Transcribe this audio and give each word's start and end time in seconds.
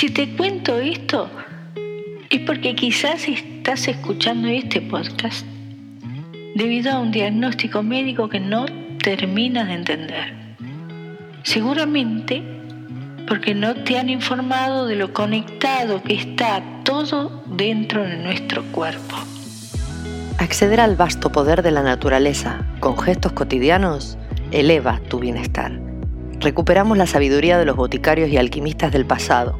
Si 0.00 0.08
te 0.08 0.34
cuento 0.34 0.78
esto, 0.78 1.28
es 2.30 2.40
porque 2.46 2.74
quizás 2.74 3.28
estás 3.28 3.86
escuchando 3.86 4.48
este 4.48 4.80
podcast 4.80 5.44
debido 6.54 6.92
a 6.92 7.00
un 7.00 7.10
diagnóstico 7.10 7.82
médico 7.82 8.30
que 8.30 8.40
no 8.40 8.64
terminas 9.04 9.68
de 9.68 9.74
entender. 9.74 10.56
Seguramente 11.42 12.42
porque 13.28 13.54
no 13.54 13.74
te 13.74 13.98
han 13.98 14.08
informado 14.08 14.86
de 14.86 14.96
lo 14.96 15.12
conectado 15.12 16.02
que 16.02 16.14
está 16.14 16.62
todo 16.82 17.42
dentro 17.54 18.02
de 18.02 18.16
nuestro 18.16 18.62
cuerpo. 18.72 19.16
Acceder 20.38 20.80
al 20.80 20.96
vasto 20.96 21.30
poder 21.30 21.62
de 21.62 21.72
la 21.72 21.82
naturaleza 21.82 22.64
con 22.80 22.96
gestos 22.96 23.32
cotidianos 23.32 24.16
eleva 24.50 24.98
tu 25.10 25.18
bienestar. 25.18 25.78
Recuperamos 26.40 26.96
la 26.96 27.06
sabiduría 27.06 27.58
de 27.58 27.66
los 27.66 27.76
boticarios 27.76 28.30
y 28.30 28.38
alquimistas 28.38 28.92
del 28.92 29.04
pasado 29.04 29.58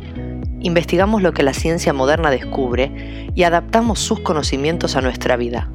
investigamos 0.60 1.22
lo 1.22 1.32
que 1.32 1.42
la 1.42 1.54
ciencia 1.54 1.92
moderna 1.92 2.30
descubre 2.30 3.28
y 3.34 3.42
adaptamos 3.44 3.98
sus 3.98 4.20
conocimientos 4.20 4.96
a 4.96 5.00
nuestra 5.00 5.36
vida. 5.36 5.68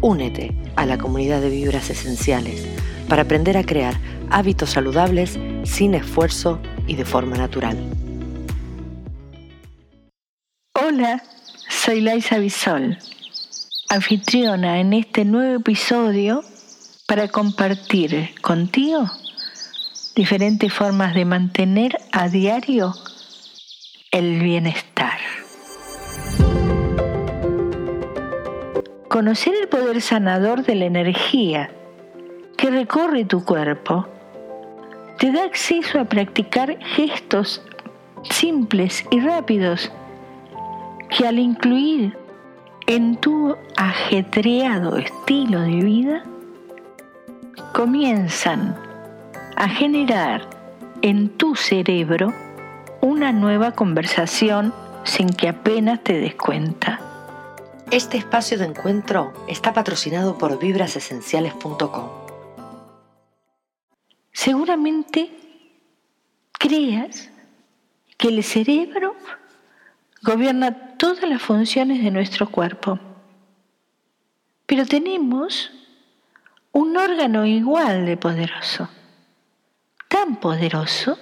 Únete 0.00 0.56
a 0.76 0.86
la 0.86 0.98
comunidad 0.98 1.40
de 1.40 1.50
vibras 1.50 1.90
esenciales 1.90 2.66
para 3.08 3.22
aprender 3.22 3.56
a 3.56 3.64
crear 3.64 3.94
hábitos 4.30 4.70
saludables 4.70 5.38
sin 5.64 5.94
esfuerzo 5.94 6.60
y 6.86 6.94
de 6.94 7.04
forma 7.04 7.36
natural. 7.36 7.76
Hola, 10.74 11.22
soy 11.68 12.00
Laisa 12.00 12.38
Bisol, 12.38 12.98
anfitriona 13.88 14.78
en 14.78 14.92
este 14.92 15.24
nuevo 15.24 15.56
episodio 15.56 16.42
para 17.06 17.28
compartir 17.28 18.34
contigo 18.40 19.10
diferentes 20.14 20.72
formas 20.72 21.14
de 21.14 21.24
mantener 21.24 21.96
a 22.12 22.28
diario 22.28 22.92
el 24.10 24.40
bienestar. 24.40 25.18
Conocer 29.08 29.54
el 29.60 29.68
poder 29.68 30.00
sanador 30.00 30.64
de 30.64 30.74
la 30.74 30.86
energía 30.86 31.70
que 32.56 32.70
recorre 32.70 33.24
tu 33.24 33.44
cuerpo 33.44 34.06
te 35.18 35.30
da 35.30 35.44
acceso 35.44 36.00
a 36.00 36.04
practicar 36.04 36.78
gestos 36.96 37.62
simples 38.22 39.04
y 39.10 39.20
rápidos 39.20 39.92
que 41.10 41.26
al 41.26 41.38
incluir 41.38 42.16
en 42.86 43.16
tu 43.16 43.56
ajetreado 43.76 44.96
estilo 44.96 45.60
de 45.60 45.76
vida 45.82 46.22
comienzan 47.74 48.74
a 49.56 49.68
generar 49.68 50.48
en 51.02 51.28
tu 51.28 51.54
cerebro 51.54 52.32
una 53.00 53.32
nueva 53.32 53.72
conversación 53.72 54.74
sin 55.04 55.28
que 55.28 55.48
apenas 55.48 56.02
te 56.02 56.14
des 56.14 56.34
cuenta. 56.34 57.00
Este 57.90 58.18
espacio 58.18 58.58
de 58.58 58.66
encuentro 58.66 59.32
está 59.48 59.72
patrocinado 59.72 60.36
por 60.36 60.58
vibrasesenciales.com. 60.58 62.08
Seguramente 64.32 65.30
creas 66.52 67.30
que 68.16 68.28
el 68.28 68.42
cerebro 68.42 69.14
gobierna 70.22 70.96
todas 70.96 71.28
las 71.28 71.40
funciones 71.40 72.02
de 72.02 72.10
nuestro 72.10 72.50
cuerpo, 72.50 72.98
pero 74.66 74.84
tenemos 74.84 75.70
un 76.72 76.96
órgano 76.96 77.46
igual 77.46 78.04
de 78.04 78.16
poderoso, 78.16 78.88
tan 80.08 80.36
poderoso 80.36 81.18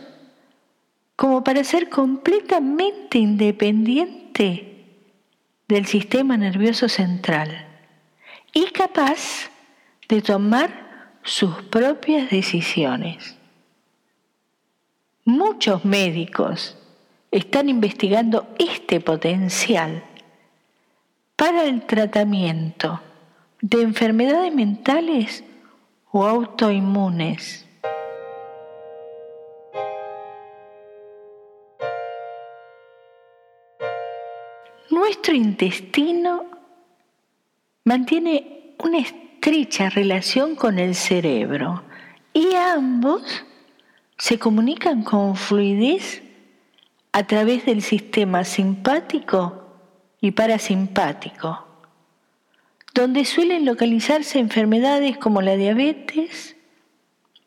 como 1.16 1.42
para 1.42 1.64
ser 1.64 1.88
completamente 1.88 3.18
independiente 3.18 4.84
del 5.66 5.86
sistema 5.86 6.36
nervioso 6.36 6.88
central 6.88 7.66
y 8.52 8.66
capaz 8.66 9.50
de 10.08 10.22
tomar 10.22 11.18
sus 11.22 11.54
propias 11.64 12.30
decisiones. 12.30 13.36
Muchos 15.24 15.84
médicos 15.84 16.78
están 17.32 17.68
investigando 17.68 18.54
este 18.58 19.00
potencial 19.00 20.04
para 21.34 21.64
el 21.64 21.82
tratamiento 21.82 23.00
de 23.60 23.82
enfermedades 23.82 24.54
mentales 24.54 25.42
o 26.12 26.24
autoinmunes 26.24 27.65
Nuestro 35.26 35.44
intestino 35.44 36.44
mantiene 37.82 38.74
una 38.78 38.98
estrecha 38.98 39.90
relación 39.90 40.54
con 40.54 40.78
el 40.78 40.94
cerebro 40.94 41.82
y 42.32 42.54
ambos 42.54 43.44
se 44.16 44.38
comunican 44.38 45.02
con 45.02 45.34
fluidez 45.34 46.22
a 47.10 47.26
través 47.26 47.66
del 47.66 47.82
sistema 47.82 48.44
simpático 48.44 49.64
y 50.20 50.30
parasimpático, 50.30 51.66
donde 52.94 53.24
suelen 53.24 53.64
localizarse 53.64 54.38
enfermedades 54.38 55.18
como 55.18 55.42
la 55.42 55.56
diabetes, 55.56 56.54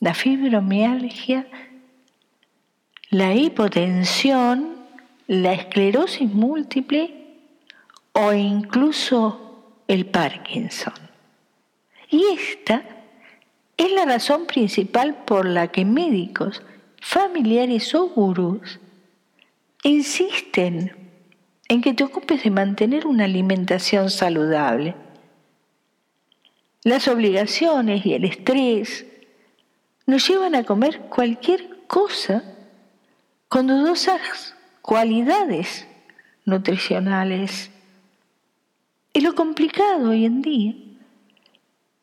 la 0.01 0.13
fibromialgia, 0.13 1.47
la 3.09 3.33
hipotensión, 3.35 4.75
la 5.27 5.53
esclerosis 5.53 6.29
múltiple 6.29 7.18
o 8.21 8.33
incluso 8.33 9.81
el 9.87 10.05
Parkinson. 10.05 10.93
Y 12.09 12.25
esta 12.25 12.83
es 13.77 13.91
la 13.93 14.03
razón 14.03 14.45
principal 14.45 15.23
por 15.23 15.45
la 15.45 15.69
que 15.69 15.85
médicos, 15.85 16.61
familiares 17.01 17.95
o 17.95 18.09
gurús 18.09 18.79
insisten 19.83 20.95
en 21.69 21.81
que 21.81 21.93
te 21.93 22.03
ocupes 22.03 22.43
de 22.43 22.51
mantener 22.51 23.07
una 23.07 23.23
alimentación 23.23 24.09
saludable. 24.09 24.95
Las 26.83 27.07
obligaciones 27.07 28.05
y 28.05 28.15
el 28.15 28.25
estrés 28.25 29.05
nos 30.05 30.27
llevan 30.27 30.55
a 30.55 30.65
comer 30.65 30.99
cualquier 31.03 31.85
cosa 31.87 32.43
con 33.47 33.67
dudosas 33.67 34.55
cualidades 34.81 35.87
nutricionales 36.43 37.71
y 39.19 39.21
lo 39.21 39.35
complicado 39.35 40.11
hoy 40.11 40.23
en 40.23 40.41
día 40.41 40.73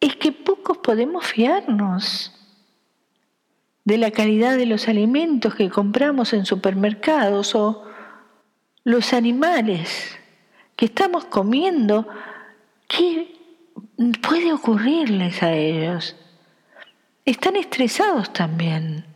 es 0.00 0.16
que 0.16 0.32
pocos 0.32 0.77
podemos 0.77 1.25
fiarnos 1.25 2.31
de 3.87 3.97
la 3.97 4.10
calidad 4.10 4.59
de 4.59 4.66
los 4.66 4.87
alimentos 4.87 5.54
que 5.54 5.71
compramos 5.71 6.34
en 6.34 6.44
supermercados 6.44 7.54
o 7.54 7.84
los 8.84 9.15
animales 9.15 10.15
que 10.77 10.84
estamos 10.84 11.25
comiendo, 11.25 12.06
¿qué 12.87 13.34
puede 14.21 14.53
ocurrirles 14.53 15.43
a 15.43 15.54
ellos? 15.54 16.16
Están 17.25 17.56
estresados 17.56 18.31
también, 18.34 19.06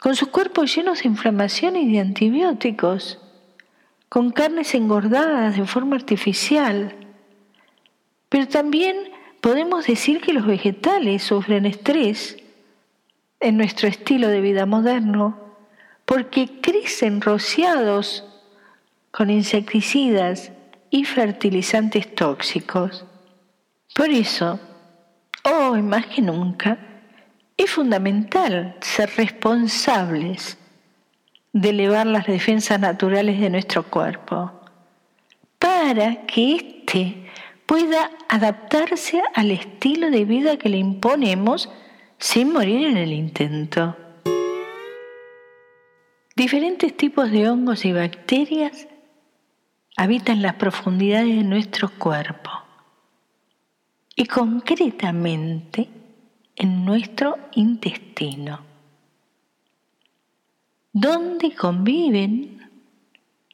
con 0.00 0.16
sus 0.16 0.26
cuerpos 0.26 0.74
llenos 0.74 1.02
de 1.04 1.08
inflamación 1.08 1.76
y 1.76 1.92
de 1.92 2.00
antibióticos, 2.00 3.20
con 4.08 4.32
carnes 4.32 4.74
engordadas 4.74 5.56
de 5.56 5.64
forma 5.66 5.94
artificial, 5.94 6.96
pero 8.28 8.46
también 8.48 8.96
podemos 9.40 9.86
decir 9.86 10.20
que 10.20 10.32
los 10.32 10.46
vegetales 10.46 11.22
sufren 11.22 11.66
estrés 11.66 12.36
en 13.40 13.56
nuestro 13.56 13.88
estilo 13.88 14.28
de 14.28 14.40
vida 14.40 14.66
moderno 14.66 15.38
porque 16.04 16.60
crecen 16.60 17.20
rociados 17.20 18.24
con 19.10 19.30
insecticidas 19.30 20.52
y 20.90 21.04
fertilizantes 21.04 22.14
tóxicos. 22.14 23.04
Por 23.94 24.10
eso, 24.10 24.58
hoy 25.44 25.82
más 25.82 26.06
que 26.06 26.22
nunca, 26.22 26.78
es 27.56 27.70
fundamental 27.70 28.76
ser 28.80 29.10
responsables 29.16 30.56
de 31.52 31.70
elevar 31.70 32.06
las 32.06 32.26
defensas 32.26 32.78
naturales 32.78 33.40
de 33.40 33.50
nuestro 33.50 33.82
cuerpo 33.82 34.52
para 35.58 36.26
que 36.26 36.54
éste 36.54 37.27
pueda 37.68 38.10
adaptarse 38.30 39.22
al 39.34 39.50
estilo 39.50 40.10
de 40.10 40.24
vida 40.24 40.56
que 40.56 40.70
le 40.70 40.78
imponemos 40.78 41.68
sin 42.16 42.50
morir 42.54 42.86
en 42.86 42.96
el 42.96 43.12
intento. 43.12 43.94
Diferentes 46.34 46.96
tipos 46.96 47.30
de 47.30 47.50
hongos 47.50 47.84
y 47.84 47.92
bacterias 47.92 48.88
habitan 49.98 50.40
las 50.40 50.54
profundidades 50.54 51.36
de 51.36 51.44
nuestro 51.44 51.90
cuerpo 51.90 52.50
y 54.16 54.24
concretamente 54.24 55.90
en 56.56 56.86
nuestro 56.86 57.36
intestino, 57.52 58.60
donde 60.90 61.54
conviven 61.54 62.57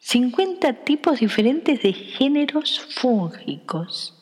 50 0.07 0.85
tipos 0.85 1.21
diferentes 1.21 1.81
de 1.81 1.95
géneros 1.95 2.79
fúngicos. 2.91 4.13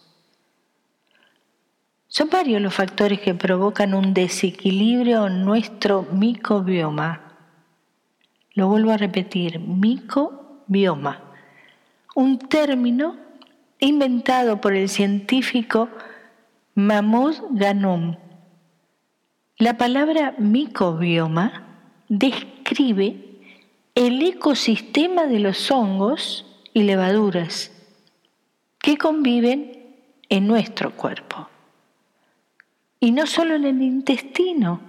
Son 2.07 2.31
varios 2.31 2.63
los 2.63 2.73
factores 2.73 3.21
que 3.21 3.35
provocan 3.35 3.93
un 3.93 4.15
desequilibrio 4.15 5.27
en 5.27 5.45
nuestro 5.45 6.07
microbioma. 6.13 7.35
Lo 8.53 8.69
vuelvo 8.69 8.93
a 8.93 8.97
repetir, 8.97 9.59
microbioma, 9.59 11.21
un 12.15 12.39
término 12.39 13.17
inventado 13.81 14.61
por 14.61 14.75
el 14.75 14.89
científico 14.89 15.89
Mahmoud 16.77 17.35
Ghanum. 17.51 18.19
La 19.59 19.77
palabra 19.77 20.37
microbioma 20.39 21.67
describe 22.09 23.32
el 23.95 24.23
ecosistema 24.23 25.27
de 25.27 25.39
los 25.39 25.71
hongos 25.71 26.47
y 26.73 26.85
levaduras 26.85 27.71
que 28.79 28.97
conviven 28.97 29.97
en 30.29 30.47
nuestro 30.47 30.97
cuerpo. 30.97 31.49
Y 33.01 33.13
no 33.13 33.27
solo 33.27 33.55
en 33.55 33.65
el 33.67 33.83
intestino, 33.83 34.81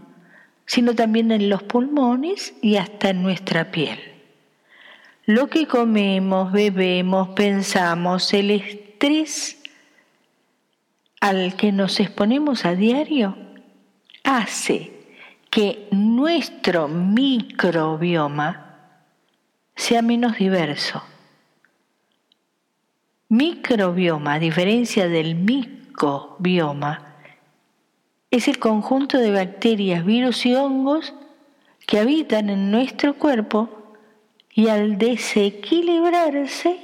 sino 0.66 0.96
también 0.96 1.32
en 1.32 1.50
los 1.50 1.64
pulmones 1.64 2.54
y 2.62 2.78
hasta 2.78 3.10
en 3.10 3.24
nuestra 3.24 3.72
piel. 3.72 4.00
Lo 5.26 5.50
que 5.50 5.68
comemos, 5.68 6.52
bebemos, 6.52 7.30
pensamos, 7.30 8.34
el 8.34 8.52
estrés 8.52 9.62
al 11.20 11.56
que 11.56 11.72
nos 11.72 12.00
exponemos 12.00 12.66
a 12.66 12.76
diario 12.76 13.36
hace 14.24 14.92
que 15.50 15.88
nuestro 15.92 16.88
microbioma 16.88 18.63
sea 19.76 20.02
menos 20.02 20.38
diverso. 20.38 21.04
Microbioma, 23.30 24.36
a 24.36 24.40
diferencia 24.40 25.08
del 25.08 25.36
micobioma, 25.36 27.16
es 28.30 28.48
el 28.48 28.60
conjunto 28.60 29.18
de 29.18 29.32
bacterias, 29.32 30.06
virus 30.06 30.46
y 30.46 30.56
hongos 30.56 31.14
que 31.86 32.00
habitan 32.00 32.50
en 32.50 32.72
nuestro 32.72 33.16
cuerpo 33.16 33.70
y 34.54 34.68
al 34.68 34.98
desequilibrarse 34.98 36.80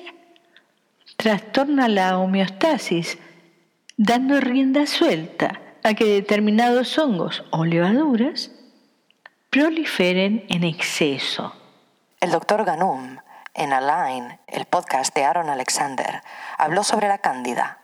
trastorna 1.18 1.88
la 1.88 2.18
homeostasis, 2.18 3.18
dando 3.98 4.40
rienda 4.40 4.88
suelta 4.88 5.62
a 5.84 5.94
que 5.94 6.06
determinados 6.06 6.98
hongos 6.98 7.44
o 7.52 7.66
levaduras 7.66 8.52
proliferen 9.50 10.46
en 10.50 10.64
exceso. 10.64 11.59
El 12.22 12.32
doctor 12.32 12.66
Ganum, 12.66 13.20
en 13.54 13.72
Align, 13.72 14.42
el 14.48 14.66
podcast 14.66 15.16
de 15.16 15.24
Aaron 15.24 15.50
Alexander, 15.50 16.22
habló 16.58 16.84
sobre 16.84 17.08
la 17.08 17.20
cándida, 17.20 17.79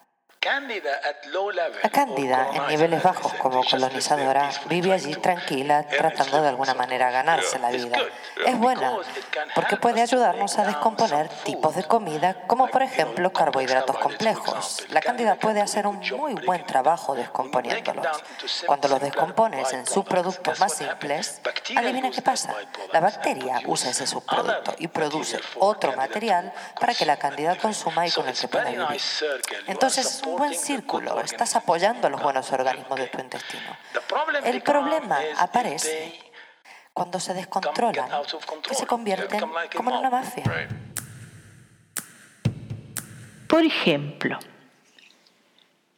la 0.46 1.90
cándida, 1.90 2.50
en 2.54 2.68
niveles 2.68 3.02
bajos 3.02 3.34
como 3.34 3.64
colonizadora, 3.64 4.52
vive 4.68 4.94
allí 4.94 5.16
tranquila, 5.16 5.88
tratando 5.88 6.40
de 6.40 6.50
alguna 6.50 6.76
manera 6.76 7.10
ganarse 7.10 7.58
la 7.58 7.72
vida. 7.72 7.98
Es 8.46 8.58
buena 8.60 8.96
porque 9.56 9.78
puede 9.78 10.02
ayudarnos 10.02 10.60
a 10.60 10.66
descomponer 10.66 11.30
tipos 11.44 11.76
de 11.76 11.84
comida, 11.86 12.46
como 12.46 12.68
por 12.68 12.84
ejemplo 12.84 13.34
carbohidratos 13.34 13.98
complejos. 13.98 14.86
La 14.90 15.02
cándida 15.02 15.36
puede 15.36 15.62
hacer 15.62 15.88
un 15.88 16.00
muy 16.16 16.36
buen 16.36 16.64
trabajo 16.66 17.16
descomponiéndolos. 17.16 18.06
Cuando 18.68 18.88
los 18.88 19.02
descompones 19.02 19.74
en 19.74 19.88
subproductos 19.88 20.60
más 20.60 20.74
simples, 20.76 21.42
adivina 21.76 22.12
qué 22.12 22.22
pasa. 22.22 22.54
La 22.94 23.00
bacteria 23.00 23.62
usa 23.66 23.90
ese 23.90 24.06
subproducto 24.06 24.76
y 24.78 24.90
produce 24.90 25.40
otro 25.58 25.96
material 25.96 26.54
para 26.80 26.94
que 26.94 27.06
la 27.06 27.18
cándida 27.18 27.56
consuma 27.58 28.06
y 28.06 28.12
con 28.12 28.28
el 28.28 28.38
que 28.38 28.48
pueda 28.48 28.70
vivir. 28.70 29.02
Entonces, 29.66 30.22
buen 30.36 30.54
círculo, 30.54 31.20
estás 31.22 31.56
apoyando 31.56 32.08
a 32.08 32.10
los 32.10 32.22
buenos 32.22 32.52
organismos 32.52 33.00
de 33.00 33.08
tu 33.08 33.20
intestino. 33.20 33.78
El 34.44 34.62
problema 34.62 35.20
aparece 35.38 36.14
cuando 36.94 37.20
se 37.20 37.34
descontrolan, 37.34 38.10
que 38.68 38.76
se 38.76 38.86
convierten 38.86 39.42
como 39.76 39.92
en 39.92 39.98
una 39.98 40.10
mafia. 40.10 40.44
Por 43.48 43.64
ejemplo, 43.64 44.40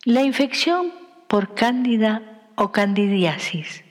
la 0.03 0.21
infección 0.21 0.93
por 1.27 1.53
cándida 1.53 2.21
o 2.55 2.71
candidiasis 2.71 3.83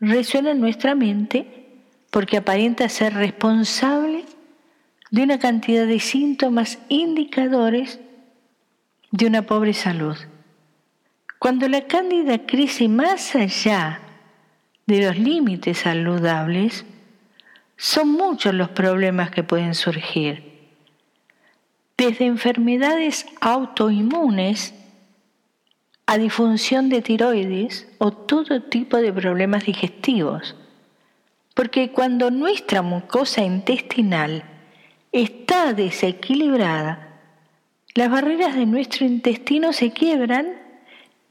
resuena 0.00 0.52
en 0.52 0.60
nuestra 0.60 0.94
mente 0.94 1.80
porque 2.10 2.36
aparenta 2.36 2.88
ser 2.88 3.14
responsable 3.14 4.24
de 5.10 5.22
una 5.22 5.38
cantidad 5.38 5.86
de 5.86 6.00
síntomas 6.00 6.78
indicadores 6.88 7.98
de 9.14 9.26
una 9.26 9.42
pobre 9.42 9.74
salud. 9.74 10.16
Cuando 11.38 11.68
la 11.68 11.86
cándida 11.86 12.46
crece 12.46 12.88
más 12.88 13.36
allá 13.36 14.00
de 14.86 15.06
los 15.06 15.16
límites 15.16 15.78
saludables, 15.78 16.84
son 17.76 18.10
muchos 18.10 18.52
los 18.54 18.70
problemas 18.70 19.30
que 19.30 19.44
pueden 19.44 19.76
surgir, 19.76 20.66
desde 21.96 22.26
enfermedades 22.26 23.24
autoinmunes 23.40 24.74
a 26.06 26.18
disfunción 26.18 26.88
de 26.88 27.00
tiroides 27.00 27.86
o 27.98 28.10
todo 28.10 28.62
tipo 28.62 28.96
de 28.96 29.12
problemas 29.12 29.64
digestivos. 29.64 30.56
Porque 31.54 31.92
cuando 31.92 32.32
nuestra 32.32 32.82
mucosa 32.82 33.44
intestinal 33.44 34.42
está 35.12 35.72
desequilibrada, 35.72 37.03
las 37.94 38.10
barreras 38.10 38.56
de 38.56 38.66
nuestro 38.66 39.06
intestino 39.06 39.72
se 39.72 39.92
quiebran 39.92 40.60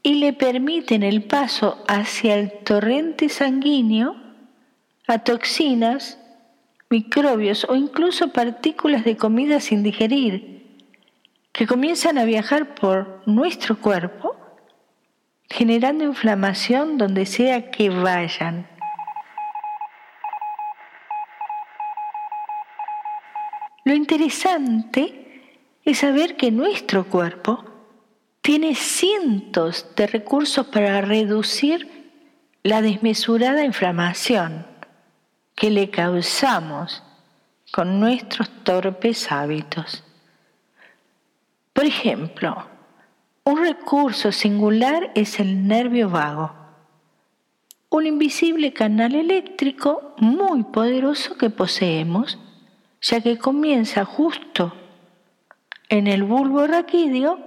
y 0.02 0.14
le 0.14 0.32
permiten 0.32 1.02
el 1.02 1.24
paso 1.24 1.84
hacia 1.86 2.36
el 2.36 2.52
torrente 2.64 3.28
sanguíneo 3.28 4.16
a 5.06 5.18
toxinas, 5.18 6.18
microbios 6.88 7.66
o 7.68 7.74
incluso 7.74 8.32
partículas 8.32 9.04
de 9.04 9.16
comida 9.16 9.60
sin 9.60 9.82
digerir, 9.82 10.88
que 11.52 11.66
comienzan 11.66 12.16
a 12.16 12.24
viajar 12.24 12.74
por 12.74 13.22
nuestro 13.26 13.78
cuerpo, 13.78 14.34
generando 15.50 16.04
inflamación 16.04 16.96
donde 16.96 17.26
sea 17.26 17.70
que 17.70 17.90
vayan. 17.90 18.66
Lo 23.84 23.94
interesante 23.94 25.23
es 25.84 25.98
saber 25.98 26.36
que 26.36 26.50
nuestro 26.50 27.04
cuerpo 27.04 27.64
tiene 28.40 28.74
cientos 28.74 29.86
de 29.96 30.06
recursos 30.06 30.66
para 30.66 31.00
reducir 31.00 32.12
la 32.62 32.82
desmesurada 32.82 33.64
inflamación 33.64 34.66
que 35.54 35.70
le 35.70 35.90
causamos 35.90 37.02
con 37.72 38.00
nuestros 38.00 38.50
torpes 38.64 39.30
hábitos. 39.30 40.04
Por 41.72 41.84
ejemplo, 41.84 42.66
un 43.44 43.58
recurso 43.58 44.32
singular 44.32 45.10
es 45.14 45.40
el 45.40 45.66
nervio 45.66 46.08
vago, 46.08 46.52
un 47.90 48.06
invisible 48.06 48.72
canal 48.72 49.14
eléctrico 49.14 50.14
muy 50.18 50.64
poderoso 50.64 51.36
que 51.36 51.50
poseemos, 51.50 52.38
ya 53.00 53.20
que 53.20 53.38
comienza 53.38 54.04
justo 54.04 54.74
en 55.88 56.06
el 56.06 56.22
bulbo 56.22 56.66
raquídeo, 56.66 57.38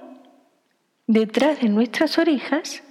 detrás 1.07 1.61
de 1.61 1.69
nuestras 1.69 2.17
orejas, 2.17 2.83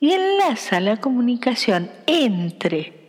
y 0.00 0.12
enlaza 0.12 0.80
la 0.80 0.96
comunicación 0.96 1.90
entre 2.06 3.02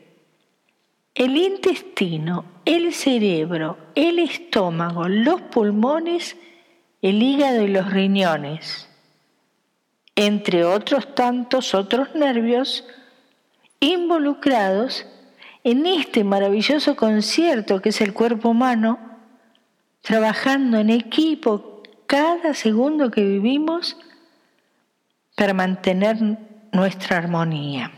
el 1.16 1.38
intestino, 1.38 2.46
el 2.66 2.94
cerebro, 2.94 3.78
el 3.96 4.20
estómago, 4.20 5.08
los 5.08 5.42
pulmones, 5.42 6.36
el 7.02 7.22
hígado 7.22 7.64
y 7.64 7.68
los 7.68 7.92
riñones, 7.92 8.90
entre 10.16 10.66
otros 10.66 11.16
tantos 11.16 11.74
otros 11.74 12.16
nervios 12.16 12.86
involucrados 13.80 15.06
en 15.64 15.86
este 15.86 16.24
maravilloso 16.24 16.96
concierto 16.96 17.82
que 17.82 17.90
es 17.90 18.02
el 18.02 18.14
cuerpo 18.14 18.50
humano 18.50 19.00
trabajando 20.04 20.80
en 20.80 20.90
equipo 20.90 21.82
cada 22.08 22.54
segundo 22.54 23.10
que 23.10 23.26
vivimos 23.26 23.98
para 25.36 25.54
mantener 25.54 26.18
nuestra 26.74 27.18
armonía. 27.18 27.90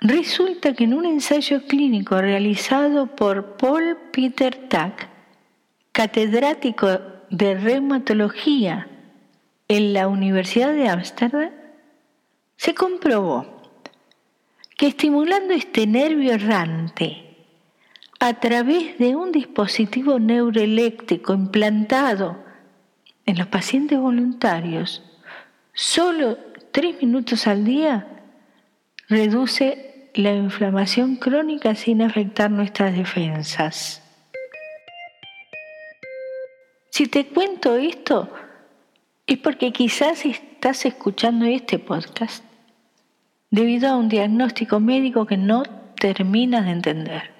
Resulta 0.00 0.74
que 0.74 0.84
en 0.84 0.94
un 0.94 1.06
ensayo 1.06 1.64
clínico 1.66 2.20
realizado 2.20 3.06
por 3.14 3.56
Paul 3.56 3.96
Peter 4.12 4.68
Tack, 4.68 5.08
catedrático 5.92 6.88
de 7.30 7.54
reumatología 7.54 8.88
en 9.68 9.92
la 9.92 10.08
Universidad 10.08 10.72
de 10.72 10.88
Ámsterdam, 10.88 11.50
se 12.56 12.74
comprobó 12.74 13.46
que 14.76 14.88
estimulando 14.88 15.54
este 15.54 15.86
nervio 15.86 16.34
errante 16.34 17.25
a 18.18 18.34
través 18.34 18.98
de 18.98 19.14
un 19.14 19.32
dispositivo 19.32 20.18
neuroeléctrico 20.18 21.34
implantado 21.34 22.42
en 23.26 23.38
los 23.38 23.46
pacientes 23.48 23.98
voluntarios, 23.98 25.02
solo 25.74 26.38
tres 26.72 27.00
minutos 27.02 27.46
al 27.46 27.64
día 27.64 28.06
reduce 29.08 30.10
la 30.14 30.32
inflamación 30.32 31.16
crónica 31.16 31.74
sin 31.74 32.00
afectar 32.02 32.50
nuestras 32.50 32.96
defensas. 32.96 34.02
Si 36.90 37.06
te 37.06 37.26
cuento 37.26 37.76
esto, 37.76 38.32
es 39.26 39.36
porque 39.38 39.72
quizás 39.72 40.24
estás 40.24 40.86
escuchando 40.86 41.44
este 41.44 41.78
podcast 41.78 42.42
debido 43.50 43.90
a 43.90 43.96
un 43.96 44.08
diagnóstico 44.08 44.80
médico 44.80 45.26
que 45.26 45.36
no 45.36 45.64
terminas 45.98 46.64
de 46.64 46.70
entender. 46.70 47.35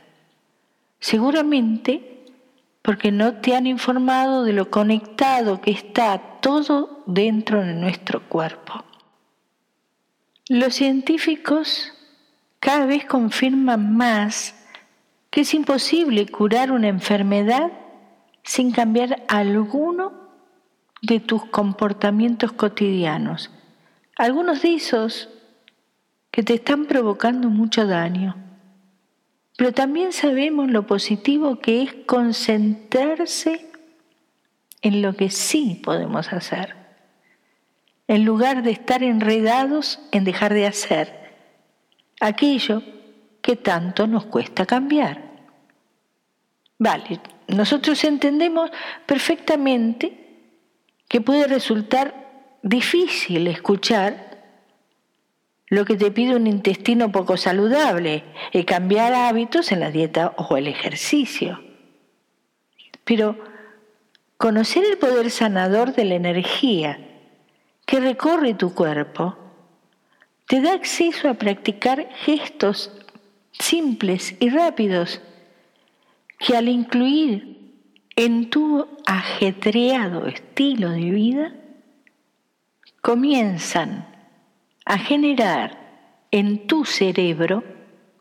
Seguramente 1.07 2.25
porque 2.83 3.13
no 3.13 3.35
te 3.35 3.55
han 3.55 3.69
informado 3.69 4.43
de 4.43 4.53
lo 4.53 4.73
conectado 4.73 5.61
que 5.61 5.71
está 5.71 6.41
todo 6.41 7.05
dentro 7.07 7.63
de 7.63 7.75
nuestro 7.75 8.29
cuerpo. 8.29 8.85
Los 10.49 10.75
científicos 10.75 11.93
cada 12.59 12.87
vez 12.87 13.05
confirman 13.05 13.97
más 13.97 14.57
que 15.31 15.43
es 15.43 15.55
imposible 15.55 16.27
curar 16.27 16.73
una 16.73 16.89
enfermedad 16.89 17.71
sin 18.43 18.73
cambiar 18.73 19.23
alguno 19.29 20.13
de 21.03 21.21
tus 21.21 21.45
comportamientos 21.45 22.51
cotidianos, 22.51 23.53
algunos 24.17 24.63
de 24.63 24.75
esos 24.75 25.29
que 26.33 26.43
te 26.43 26.55
están 26.55 26.87
provocando 26.87 27.49
mucho 27.49 27.87
daño. 27.87 28.46
Pero 29.57 29.73
también 29.73 30.13
sabemos 30.13 30.71
lo 30.71 30.87
positivo 30.87 31.59
que 31.61 31.83
es 31.83 31.95
concentrarse 32.07 33.71
en 34.83 35.03
lo 35.03 35.15
que 35.15 35.31
sí 35.31 35.81
podemos 35.83 36.33
hacer, 36.33 36.77
en 38.07 38.25
lugar 38.25 38.63
de 38.63 38.71
estar 38.71 39.03
enredados 39.03 39.99
en 40.13 40.25
dejar 40.25 40.53
de 40.53 40.67
hacer 40.67 41.35
aquello 42.21 42.83
que 43.41 43.57
tanto 43.57 44.07
nos 44.07 44.27
cuesta 44.27 44.67
cambiar. 44.67 45.25
Vale, 46.79 47.21
nosotros 47.49 48.05
entendemos 48.05 48.71
perfectamente 49.07 50.27
que 51.09 51.21
puede 51.21 51.47
resultar 51.47 52.59
difícil 52.63 53.47
escuchar 53.47 54.26
lo 55.69 55.85
que 55.85 55.97
te 55.97 56.11
pide 56.11 56.37
un 56.37 56.47
intestino 56.47 57.11
poco 57.11 57.37
saludable 57.37 58.25
y 58.53 58.65
cambiar 58.65 59.13
hábitos 59.13 59.73
en 59.73 59.81
la 59.81 59.91
dieta 59.91 60.35
o 60.37 60.57
el 60.57 60.69
ejercicio. 60.69 61.61
Pero 63.05 63.37
conocer 64.37 64.85
el 64.85 64.99
poder 64.99 65.31
sanador 65.31 65.95
de 65.95 66.05
la 66.05 66.15
energía 66.15 66.99
que 67.85 68.01
recorre 68.01 68.55
tu 68.55 68.75
cuerpo 68.75 69.37
te 70.47 70.61
da 70.61 70.75
acceso 70.75 71.29
a 71.29 71.35
practicar 71.35 72.09
gestos 72.25 72.93
simples 73.53 74.37
y 74.39 74.51
rápidos 74.51 75.21
que 76.39 76.57
al 76.57 76.69
incluir 76.69 77.57
en 78.15 78.51
tu 78.51 78.87
ajetreado 79.07 80.27
estilo 80.27 80.91
de 80.91 81.11
vida 81.11 81.55
comienzan 83.01 84.16
a 84.87 84.99
generar 84.99 85.79
en 86.31 86.67
tu 86.69 86.85
cerebro 86.85 87.65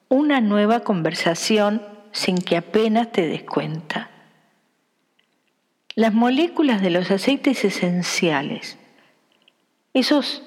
una 0.10 0.42
nueva 0.42 0.82
conversación 0.82 1.82
sin 2.12 2.40
que 2.40 2.58
apenas 2.58 3.12
te 3.12 3.28
des 3.28 3.44
cuenta. 3.44 4.10
Las 5.94 6.14
moléculas 6.14 6.82
de 6.82 6.90
los 6.90 7.12
aceites 7.12 7.64
esenciales, 7.64 8.78
esos 9.94 10.44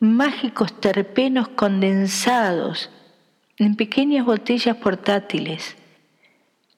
mágicos 0.00 0.78
terpenos 0.80 1.48
condensados 1.48 2.90
en 3.56 3.76
pequeñas 3.76 4.26
botellas 4.26 4.76
portátiles 4.76 5.76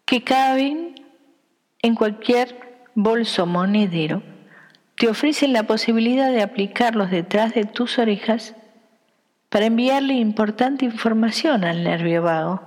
que 0.04 0.22
caben 0.22 1.06
en 1.80 1.94
cualquier 1.94 2.84
bolso 2.94 3.46
monedero, 3.46 4.22
te 4.96 5.08
ofrecen 5.08 5.54
la 5.54 5.62
posibilidad 5.62 6.30
de 6.30 6.42
aplicarlos 6.42 7.10
detrás 7.10 7.54
de 7.54 7.64
tus 7.64 7.98
orejas 7.98 8.54
para 9.52 9.66
enviarle 9.66 10.14
importante 10.14 10.86
información 10.86 11.62
al 11.64 11.84
nervio 11.84 12.22
vago 12.22 12.62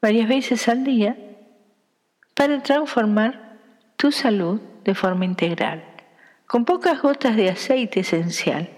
varias 0.00 0.28
veces 0.28 0.68
al 0.68 0.84
día 0.84 1.16
para 2.34 2.62
transformar 2.62 3.58
tu 3.96 4.12
salud 4.12 4.60
de 4.84 4.94
forma 4.94 5.24
integral. 5.24 5.82
Con 6.46 6.64
pocas 6.64 7.02
gotas 7.02 7.34
de 7.34 7.50
aceite 7.50 8.00
esencial, 8.00 8.68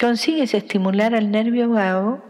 consigues 0.00 0.54
estimular 0.54 1.14
al 1.14 1.30
nervio 1.30 1.68
vago 1.68 2.24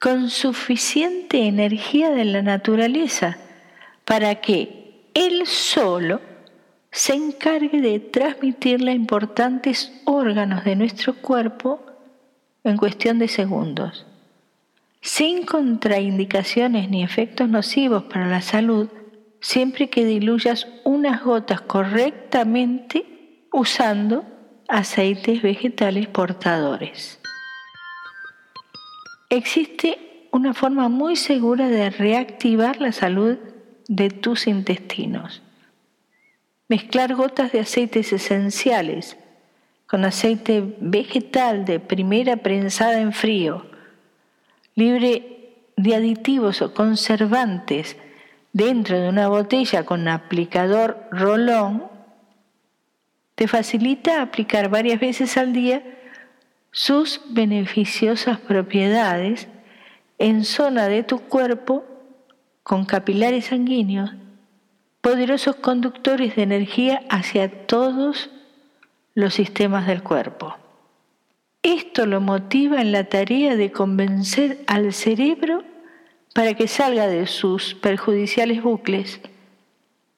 con 0.00 0.28
suficiente 0.28 1.46
energía 1.46 2.10
de 2.10 2.24
la 2.24 2.42
naturaleza 2.42 3.38
para 4.04 4.34
que 4.40 5.08
él 5.14 5.46
solo 5.46 6.20
se 6.90 7.14
encargue 7.14 7.80
de 7.80 8.00
transmitirle 8.00 8.90
a 8.90 8.94
importantes 8.94 9.92
órganos 10.04 10.64
de 10.64 10.74
nuestro 10.74 11.14
cuerpo 11.14 11.84
en 12.68 12.76
cuestión 12.76 13.18
de 13.18 13.28
segundos. 13.28 14.06
Sin 15.00 15.46
contraindicaciones 15.46 16.90
ni 16.90 17.02
efectos 17.02 17.48
nocivos 17.48 18.04
para 18.04 18.26
la 18.26 18.42
salud, 18.42 18.88
siempre 19.40 19.88
que 19.88 20.04
diluyas 20.04 20.66
unas 20.84 21.22
gotas 21.22 21.60
correctamente 21.60 23.46
usando 23.52 24.24
aceites 24.68 25.42
vegetales 25.42 26.08
portadores. 26.08 27.20
Existe 29.30 30.28
una 30.32 30.54
forma 30.54 30.88
muy 30.88 31.16
segura 31.16 31.68
de 31.68 31.90
reactivar 31.90 32.80
la 32.80 32.92
salud 32.92 33.38
de 33.88 34.10
tus 34.10 34.46
intestinos. 34.46 35.42
Mezclar 36.68 37.14
gotas 37.14 37.52
de 37.52 37.60
aceites 37.60 38.12
esenciales 38.12 39.16
con 39.88 40.04
aceite 40.04 40.76
vegetal 40.80 41.64
de 41.64 41.80
primera 41.80 42.36
prensada 42.36 43.00
en 43.00 43.12
frío, 43.12 43.64
libre 44.74 45.54
de 45.76 45.94
aditivos 45.94 46.60
o 46.60 46.74
conservantes 46.74 47.96
dentro 48.52 49.00
de 49.00 49.08
una 49.08 49.28
botella 49.28 49.86
con 49.86 50.06
aplicador 50.06 51.08
rolón, 51.10 51.84
te 53.34 53.48
facilita 53.48 54.20
aplicar 54.20 54.68
varias 54.68 55.00
veces 55.00 55.38
al 55.38 55.54
día 55.54 55.82
sus 56.70 57.22
beneficiosas 57.30 58.38
propiedades 58.40 59.48
en 60.18 60.44
zona 60.44 60.88
de 60.88 61.02
tu 61.02 61.20
cuerpo 61.20 61.84
con 62.62 62.84
capilares 62.84 63.46
sanguíneos, 63.46 64.10
poderosos 65.00 65.56
conductores 65.56 66.36
de 66.36 66.42
energía 66.42 67.00
hacia 67.08 67.66
todos 67.66 68.30
los 69.18 69.34
sistemas 69.34 69.88
del 69.88 70.04
cuerpo. 70.04 70.54
Esto 71.64 72.06
lo 72.06 72.20
motiva 72.20 72.80
en 72.80 72.92
la 72.92 73.02
tarea 73.02 73.56
de 73.56 73.72
convencer 73.72 74.62
al 74.68 74.92
cerebro 74.92 75.64
para 76.36 76.54
que 76.54 76.68
salga 76.68 77.08
de 77.08 77.26
sus 77.26 77.74
perjudiciales 77.74 78.62
bucles 78.62 79.20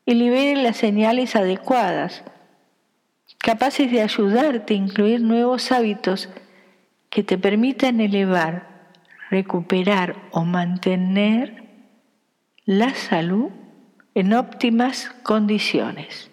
y 0.04 0.12
libere 0.12 0.62
las 0.62 0.76
señales 0.76 1.34
adecuadas, 1.34 2.24
capaces 3.38 3.90
de 3.90 4.02
ayudarte 4.02 4.74
a 4.74 4.76
incluir 4.76 5.22
nuevos 5.22 5.72
hábitos 5.72 6.28
que 7.08 7.22
te 7.22 7.38
permitan 7.38 8.02
elevar, 8.02 8.68
recuperar 9.30 10.16
o 10.30 10.44
mantener 10.44 11.64
la 12.66 12.92
salud 12.92 13.48
en 14.14 14.34
óptimas 14.34 15.10
condiciones, 15.22 16.30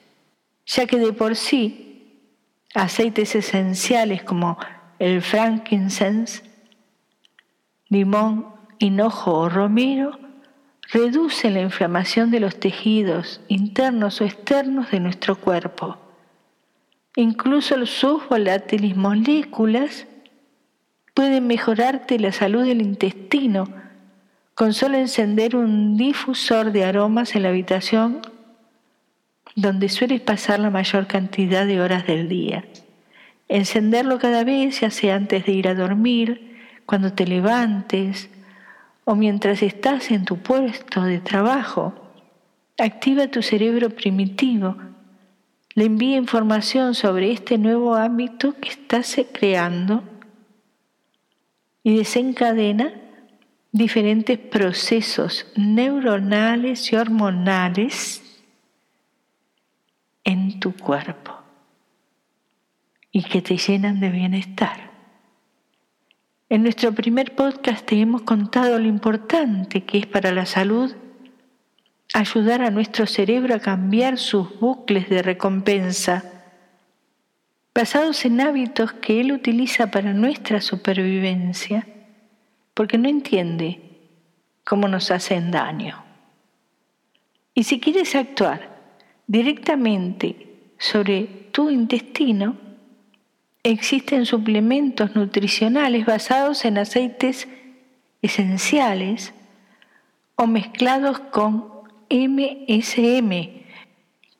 ya 0.65 0.85
que 0.85 0.97
de 0.97 1.13
por 1.13 1.37
sí 1.37 1.86
aceites 2.73 3.35
esenciales 3.35 4.23
como 4.23 4.57
el 4.99 5.21
frankincense, 5.21 6.43
limón, 7.89 8.47
hinojo 8.79 9.33
o 9.33 9.49
romero 9.49 10.19
reducen 10.91 11.55
la 11.55 11.61
inflamación 11.61 12.31
de 12.31 12.39
los 12.39 12.59
tejidos 12.59 13.41
internos 13.47 14.21
o 14.21 14.25
externos 14.25 14.91
de 14.91 14.99
nuestro 14.99 15.35
cuerpo. 15.35 15.97
Incluso 17.15 17.83
sus 17.85 18.27
volátiles 18.29 18.95
moléculas 18.95 20.05
pueden 21.13 21.47
mejorarte 21.47 22.19
la 22.19 22.31
salud 22.31 22.63
del 22.63 22.81
intestino 22.81 23.67
con 24.53 24.73
solo 24.73 24.97
encender 24.97 25.55
un 25.55 25.97
difusor 25.97 26.71
de 26.71 26.85
aromas 26.85 27.35
en 27.35 27.43
la 27.43 27.49
habitación 27.49 28.21
donde 29.57 29.89
sueles 29.89 30.21
pasar 30.21 30.59
la 30.59 30.69
mayor 30.69 31.07
cantidad 31.07 31.65
de 31.65 31.81
horas 31.81 32.05
del 32.05 32.29
día. 32.29 32.63
Encenderlo 33.47 34.19
cada 34.19 34.43
vez, 34.43 34.81
ya 34.81 34.91
sea 34.91 35.15
antes 35.15 35.47
de 35.47 35.51
ir 35.51 35.67
a 35.67 35.73
dormir, 35.73 36.55
cuando 36.85 37.11
te 37.11 37.25
levantes 37.25 38.29
o 39.03 39.15
mientras 39.15 39.63
estás 39.63 40.11
en 40.11 40.25
tu 40.25 40.37
puesto 40.37 41.01
de 41.01 41.17
trabajo. 41.17 41.95
Activa 42.77 43.29
tu 43.29 43.41
cerebro 43.41 43.89
primitivo. 43.89 44.77
Le 45.73 45.85
envía 45.85 46.17
información 46.17 46.93
sobre 46.93 47.31
este 47.31 47.57
nuevo 47.57 47.95
hábito 47.95 48.53
que 48.61 48.69
estás 48.69 49.17
creando 49.33 50.03
y 51.81 51.97
desencadena 51.97 52.93
diferentes 53.71 54.37
procesos 54.37 55.47
neuronales 55.55 56.93
y 56.93 56.95
hormonales 56.95 58.21
en 60.27 60.59
tu 60.59 60.75
cuerpo 60.75 61.31
y 63.13 63.23
que 63.23 63.41
te 63.41 63.57
llenan 63.57 64.01
de 64.01 64.09
bienestar. 64.09 64.91
En 66.49 66.63
nuestro 66.63 66.91
primer 66.91 67.33
podcast 67.33 67.85
te 67.85 67.99
hemos 67.99 68.23
contado 68.23 68.77
lo 68.77 68.87
importante 68.87 69.85
que 69.85 69.99
es 69.99 70.05
para 70.05 70.33
la 70.33 70.45
salud 70.45 70.93
ayudar 72.13 72.61
a 72.61 72.71
nuestro 72.71 73.05
cerebro 73.05 73.55
a 73.55 73.59
cambiar 73.59 74.17
sus 74.17 74.59
bucles 74.59 75.07
de 75.07 75.21
recompensa 75.21 76.25
basados 77.73 78.25
en 78.25 78.41
hábitos 78.41 78.91
que 78.91 79.21
él 79.21 79.31
utiliza 79.31 79.91
para 79.91 80.11
nuestra 80.11 80.61
supervivencia, 80.61 81.87
porque 82.73 82.97
no 82.97 83.07
entiende 83.07 83.79
cómo 84.65 84.87
nos 84.87 85.11
hacen 85.11 85.51
daño. 85.51 86.03
Y 87.53 87.63
si 87.63 87.79
quieres 87.79 88.15
actuar 88.15 88.76
directamente 89.27 90.47
sobre 90.79 91.25
tu 91.51 91.69
intestino, 91.69 92.55
existen 93.63 94.25
suplementos 94.25 95.15
nutricionales 95.15 96.05
basados 96.05 96.63
en 96.65 96.77
aceites 96.77 97.47
esenciales 98.21 99.33
o 100.35 100.47
mezclados 100.47 101.19
con 101.19 101.65
MSM, 102.09 103.31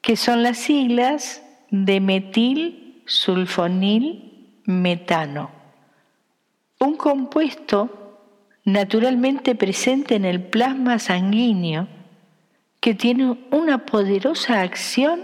que 0.01 0.15
son 0.15 0.44
las 0.44 0.58
siglas 0.58 1.44
de 1.70 2.00
metil 2.00 3.03
sulfonil 3.06 4.62
metano, 4.65 5.51
un 6.79 6.96
compuesto 6.96 8.20
naturalmente 8.63 9.56
presente 9.56 10.15
en 10.15 10.25
el 10.25 10.41
plasma 10.41 11.00
sanguíneo 11.00 11.88
que 12.79 12.93
tiene 12.93 13.38
una 13.51 13.86
poderosa 13.86 14.62
acción 14.62 15.22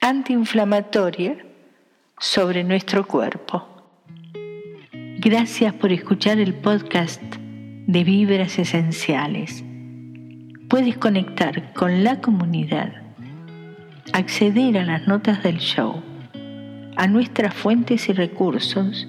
antiinflamatoria 0.00 1.36
sobre 2.18 2.64
nuestro 2.64 3.06
cuerpo. 3.06 3.66
Gracias 5.18 5.72
por 5.74 5.92
escuchar 5.92 6.38
el 6.38 6.54
podcast 6.54 7.22
de 7.86 8.04
Vibras 8.04 8.58
Esenciales. 8.58 9.64
Puedes 10.68 10.96
conectar 10.98 11.72
con 11.74 12.02
la 12.02 12.20
comunidad, 12.20 12.92
acceder 14.12 14.78
a 14.78 14.84
las 14.84 15.06
notas 15.06 15.42
del 15.42 15.58
show, 15.58 16.02
a 16.96 17.06
nuestras 17.06 17.54
fuentes 17.54 18.08
y 18.08 18.12
recursos, 18.12 19.06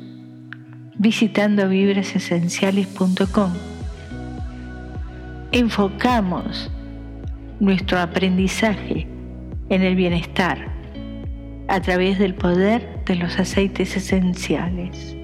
visitando 0.98 1.68
vibrasesenciales.com. 1.68 3.54
Enfocamos 5.52 6.70
nuestro 7.60 8.00
aprendizaje 8.00 9.08
en 9.70 9.82
el 9.82 9.96
bienestar 9.96 10.68
a 11.68 11.80
través 11.82 12.20
del 12.20 12.36
poder 12.36 13.04
de 13.06 13.16
los 13.16 13.40
aceites 13.40 13.96
esenciales. 13.96 15.16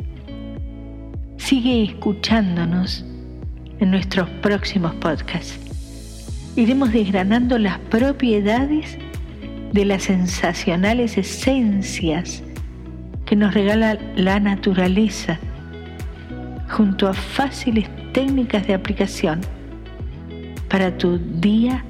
Sigue 1.37 1.83
escuchándonos 1.83 3.05
en 3.79 3.91
nuestros 3.91 4.29
próximos 4.41 4.93
podcasts. 4.95 5.59
Iremos 6.55 6.91
desgranando 6.91 7.57
las 7.57 7.79
propiedades 7.79 8.97
de 9.71 9.85
las 9.85 10.03
sensacionales 10.03 11.17
esencias 11.17 12.43
que 13.25 13.35
nos 13.35 13.53
regala 13.53 13.97
la 14.15 14.39
naturaleza, 14.39 15.39
junto 16.69 17.07
a 17.07 17.13
fáciles 17.13 17.89
técnicas 18.13 18.67
de 18.67 18.73
aplicación 18.73 19.41
para 20.69 20.97
tu 20.97 21.17
día 21.17 21.83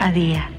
a 0.00 0.10
día. 0.10 0.50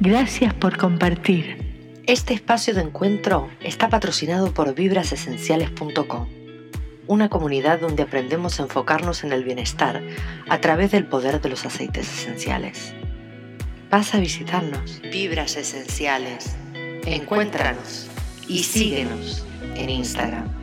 Gracias 0.00 0.54
por 0.54 0.78
compartir. 0.78 2.02
Este 2.06 2.32
espacio 2.32 2.74
de 2.74 2.80
encuentro 2.80 3.50
está 3.60 3.90
patrocinado 3.90 4.52
por 4.52 4.74
vibrasesenciales.com, 4.74 6.28
una 7.06 7.28
comunidad 7.28 7.80
donde 7.80 8.02
aprendemos 8.02 8.58
a 8.58 8.62
enfocarnos 8.64 9.24
en 9.24 9.32
el 9.32 9.44
bienestar 9.44 10.02
a 10.48 10.60
través 10.60 10.90
del 10.90 11.06
poder 11.06 11.40
de 11.42 11.50
los 11.50 11.66
aceites 11.66 12.10
esenciales. 12.10 12.94
Pasa 13.90 14.16
a 14.16 14.20
visitarnos. 14.20 15.02
Vibras 15.02 15.56
Esenciales. 15.56 16.56
Encuéntranos 17.04 18.08
y 18.48 18.62
síguenos 18.62 19.44
en 19.76 19.90
Instagram. 19.90 20.59